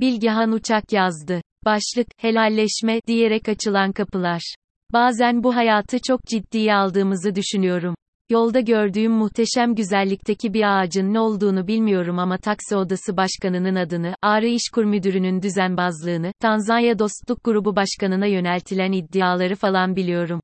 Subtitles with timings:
[0.00, 1.40] Bilgehan Uçak yazdı.
[1.64, 4.54] Başlık, helalleşme, diyerek açılan kapılar.
[4.92, 7.94] Bazen bu hayatı çok ciddiye aldığımızı düşünüyorum.
[8.30, 14.46] Yolda gördüğüm muhteşem güzellikteki bir ağacın ne olduğunu bilmiyorum ama taksi odası başkanının adını, Ağrı
[14.46, 20.40] İşkur Müdürü'nün düzenbazlığını, Tanzanya Dostluk Grubu Başkanı'na yöneltilen iddiaları falan biliyorum.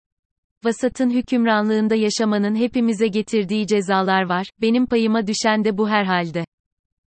[0.64, 6.44] Vasat'ın hükümranlığında yaşamanın hepimize getirdiği cezalar var, benim payıma düşen de bu herhalde.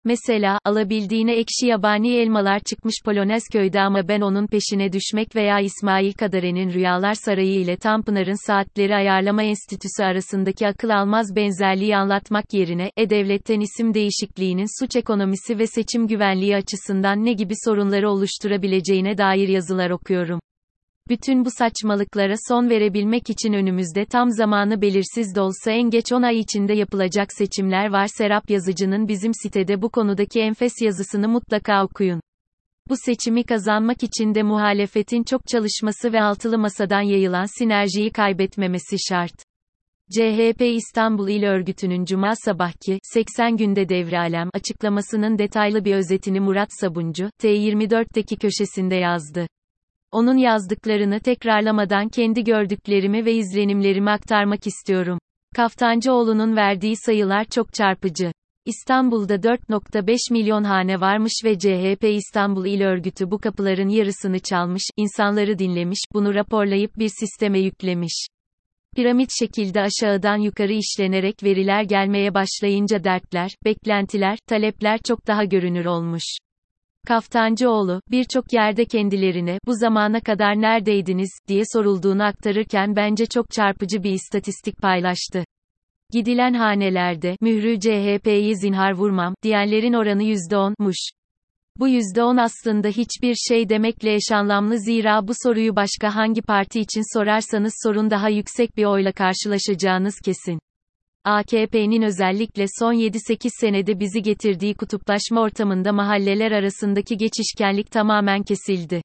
[0.04, 6.12] Mesela, alabildiğine ekşi yabani elmalar çıkmış Polonez köyde ama ben onun peşine düşmek veya İsmail
[6.12, 13.60] Kadare'nin Rüyalar Sarayı ile Tanpınar'ın Saatleri Ayarlama Enstitüsü arasındaki akıl almaz benzerliği anlatmak yerine, E-Devlet'ten
[13.60, 20.40] isim değişikliğinin suç ekonomisi ve seçim güvenliği açısından ne gibi sorunları oluşturabileceğine dair yazılar okuyorum.
[21.08, 26.22] Bütün bu saçmalıklara son verebilmek için önümüzde tam zamanı belirsiz de olsa en geç 10
[26.22, 28.06] ay içinde yapılacak seçimler var.
[28.06, 32.20] Serap Yazıcı'nın bizim sitede bu konudaki enfes yazısını mutlaka okuyun.
[32.88, 39.34] Bu seçimi kazanmak için de muhalefetin çok çalışması ve altılı masadan yayılan sinerjiyi kaybetmemesi şart.
[40.12, 47.30] CHP İstanbul İl Örgütü'nün Cuma sabahki 80 günde devralem açıklamasının detaylı bir özetini Murat Sabuncu,
[47.42, 49.46] T24'teki köşesinde yazdı.
[50.12, 55.18] Onun yazdıklarını tekrarlamadan kendi gördüklerimi ve izlenimlerimi aktarmak istiyorum.
[55.56, 58.32] Kaftancıoğlu'nun verdiği sayılar çok çarpıcı.
[58.66, 65.58] İstanbul'da 4.5 milyon hane varmış ve CHP İstanbul İl Örgütü bu kapıların yarısını çalmış, insanları
[65.58, 68.26] dinlemiş, bunu raporlayıp bir sisteme yüklemiş.
[68.96, 76.24] Piramit şekilde aşağıdan yukarı işlenerek veriler gelmeye başlayınca dertler, beklentiler, talepler çok daha görünür olmuş.
[77.06, 84.10] Kaftancıoğlu, birçok yerde kendilerine, bu zamana kadar neredeydiniz, diye sorulduğunu aktarırken bence çok çarpıcı bir
[84.10, 85.44] istatistik paylaştı.
[86.12, 91.10] Gidilen hanelerde, mührü CHP'yi zinhar vurmam, diyenlerin oranı %10'muş.
[91.78, 97.18] Bu %10 aslında hiçbir şey demekle eş anlamlı zira bu soruyu başka hangi parti için
[97.18, 100.58] sorarsanız sorun daha yüksek bir oyla karşılaşacağınız kesin.
[101.24, 109.02] AKP'nin özellikle son 7-8 senede bizi getirdiği kutuplaşma ortamında mahalleler arasındaki geçişkenlik tamamen kesildi.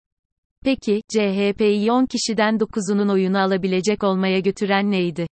[0.65, 5.27] Peki, CHP'yi 10 kişiden 9'unun oyunu alabilecek olmaya götüren neydi?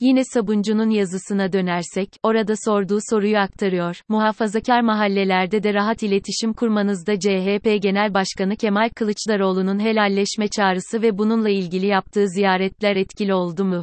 [0.00, 4.00] Yine Sabuncu'nun yazısına dönersek, orada sorduğu soruyu aktarıyor.
[4.08, 11.50] Muhafazakar mahallelerde de rahat iletişim kurmanızda CHP Genel Başkanı Kemal Kılıçdaroğlu'nun helalleşme çağrısı ve bununla
[11.50, 13.82] ilgili yaptığı ziyaretler etkili oldu mu?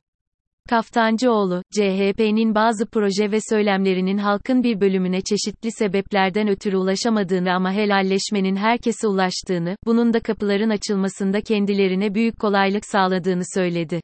[0.69, 8.55] Kaftancıoğlu, CHP'nin bazı proje ve söylemlerinin halkın bir bölümüne çeşitli sebeplerden ötürü ulaşamadığını ama helalleşmenin
[8.55, 14.01] herkese ulaştığını, bunun da kapıların açılmasında kendilerine büyük kolaylık sağladığını söyledi.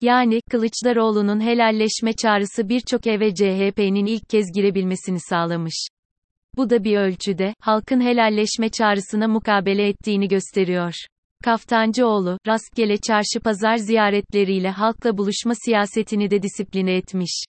[0.00, 5.86] Yani, Kılıçdaroğlu'nun helalleşme çağrısı birçok eve CHP'nin ilk kez girebilmesini sağlamış.
[6.56, 10.94] Bu da bir ölçüde, halkın helalleşme çağrısına mukabele ettiğini gösteriyor.
[11.44, 17.44] Kaftancıoğlu, rastgele çarşı pazar ziyaretleriyle halkla buluşma siyasetini de disipline etmiş.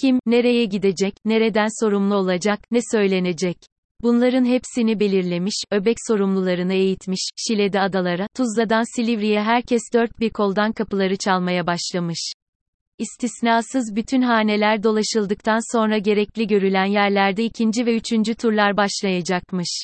[0.00, 3.56] Kim, nereye gidecek, nereden sorumlu olacak, ne söylenecek?
[4.02, 11.16] Bunların hepsini belirlemiş, öbek sorumlularını eğitmiş, Şile'de adalara, Tuzla'dan Silivri'ye herkes dört bir koldan kapıları
[11.16, 12.32] çalmaya başlamış.
[12.98, 19.82] İstisnasız bütün haneler dolaşıldıktan sonra gerekli görülen yerlerde ikinci ve üçüncü turlar başlayacakmış.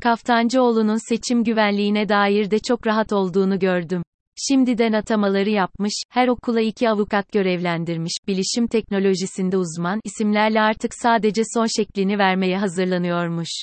[0.00, 4.02] Kaftancıoğlu'nun seçim güvenliğine dair de çok rahat olduğunu gördüm.
[4.48, 11.66] Şimdiden atamaları yapmış, her okula iki avukat görevlendirmiş, bilişim teknolojisinde uzman isimlerle artık sadece son
[11.76, 13.62] şeklini vermeye hazırlanıyormuş.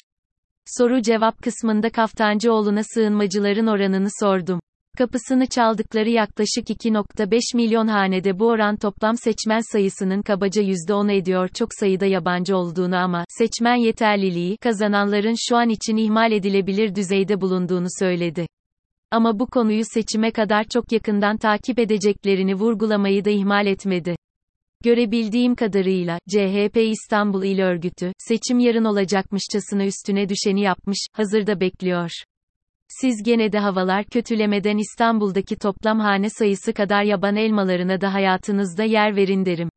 [0.65, 4.59] Soru cevap kısmında Kaftancıoğlu'na sığınmacıların oranını sordum.
[4.97, 11.69] Kapısını çaldıkları yaklaşık 2.5 milyon hanede bu oran toplam seçmen sayısının kabaca %10 ediyor çok
[11.79, 18.47] sayıda yabancı olduğunu ama, seçmen yeterliliği, kazananların şu an için ihmal edilebilir düzeyde bulunduğunu söyledi.
[19.11, 24.15] Ama bu konuyu seçime kadar çok yakından takip edeceklerini vurgulamayı da ihmal etmedi.
[24.83, 32.09] Görebildiğim kadarıyla, CHP İstanbul İl Örgütü, seçim yarın olacakmışçasına üstüne düşeni yapmış, hazırda bekliyor.
[32.89, 39.15] Siz gene de havalar kötülemeden İstanbul'daki toplam hane sayısı kadar yaban elmalarına da hayatınızda yer
[39.15, 39.69] verin derim.